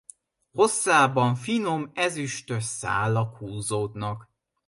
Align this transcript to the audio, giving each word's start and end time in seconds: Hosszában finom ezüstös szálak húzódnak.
Hosszában 0.51 1.35
finom 1.35 1.91
ezüstös 1.93 2.63
szálak 2.63 3.37
húzódnak. 3.37 4.29